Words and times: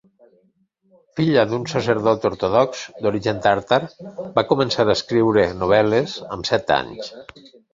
Filla 1.19 1.41
d'un 1.49 1.67
sacerdot 1.73 2.25
ortodox 2.31 2.81
d'origen 3.07 3.43
tàrtar, 3.45 3.79
va 4.41 4.47
començar 4.55 4.89
a 4.89 4.97
escriure 4.97 5.47
novel·les 5.63 6.17
amb 6.39 6.51
set 6.53 6.75
anys. 6.81 7.17